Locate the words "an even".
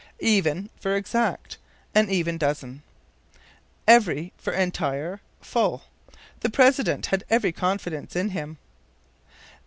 1.93-2.39